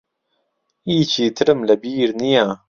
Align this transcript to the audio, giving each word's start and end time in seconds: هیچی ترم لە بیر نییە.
هیچی 0.89 1.23
ترم 1.35 1.59
لە 1.67 1.75
بیر 1.83 2.09
نییە. 2.21 2.45